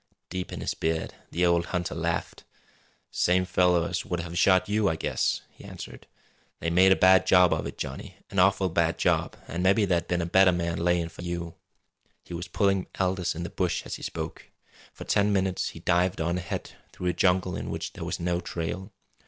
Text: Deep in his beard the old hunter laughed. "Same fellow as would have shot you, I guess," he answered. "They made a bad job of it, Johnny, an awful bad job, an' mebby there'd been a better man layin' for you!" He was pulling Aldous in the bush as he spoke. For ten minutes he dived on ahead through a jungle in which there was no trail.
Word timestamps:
Deep 0.31 0.51
in 0.51 0.61
his 0.61 0.73
beard 0.73 1.13
the 1.29 1.45
old 1.45 1.67
hunter 1.67 1.93
laughed. 1.93 2.43
"Same 3.11 3.45
fellow 3.45 3.83
as 3.85 4.03
would 4.03 4.19
have 4.21 4.35
shot 4.35 4.67
you, 4.67 4.89
I 4.89 4.95
guess," 4.95 5.41
he 5.51 5.63
answered. 5.63 6.07
"They 6.59 6.71
made 6.71 6.91
a 6.91 6.95
bad 6.95 7.27
job 7.27 7.53
of 7.53 7.67
it, 7.67 7.77
Johnny, 7.77 8.17
an 8.31 8.39
awful 8.39 8.69
bad 8.69 8.97
job, 8.97 9.35
an' 9.47 9.61
mebby 9.61 9.85
there'd 9.85 10.07
been 10.07 10.19
a 10.19 10.25
better 10.25 10.51
man 10.51 10.79
layin' 10.79 11.09
for 11.09 11.21
you!" 11.21 11.53
He 12.23 12.33
was 12.33 12.47
pulling 12.47 12.87
Aldous 12.99 13.35
in 13.35 13.43
the 13.43 13.51
bush 13.51 13.83
as 13.85 13.93
he 13.97 14.01
spoke. 14.01 14.49
For 14.91 15.03
ten 15.03 15.31
minutes 15.31 15.69
he 15.69 15.79
dived 15.79 16.19
on 16.19 16.39
ahead 16.39 16.71
through 16.91 17.09
a 17.09 17.13
jungle 17.13 17.55
in 17.55 17.69
which 17.69 17.93
there 17.93 18.03
was 18.03 18.19
no 18.19 18.39
trail. 18.39 18.91